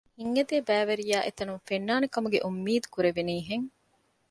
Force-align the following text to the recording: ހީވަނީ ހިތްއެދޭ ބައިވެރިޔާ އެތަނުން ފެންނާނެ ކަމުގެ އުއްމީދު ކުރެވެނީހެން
ހީވަނީ 0.17 0.29
ހިތްއެދޭ 0.39 0.55
ބައިވެރިޔާ 0.67 1.17
އެތަނުން 1.23 1.63
ފެންނާނެ 1.67 2.05
ކަމުގެ 2.13 2.39
އުއްމީދު 2.45 2.87
ކުރެވެނީހެން 2.93 3.67